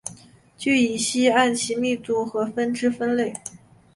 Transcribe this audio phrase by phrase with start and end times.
[0.57, 3.35] 聚乙烯按其密度和分支分类。